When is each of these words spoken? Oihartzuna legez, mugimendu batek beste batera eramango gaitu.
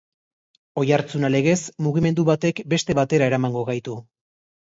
Oihartzuna 0.83 1.29
legez, 1.33 1.57
mugimendu 1.89 2.25
batek 2.31 2.63
beste 2.75 2.97
batera 3.03 3.27
eramango 3.33 3.65
gaitu. 3.71 3.99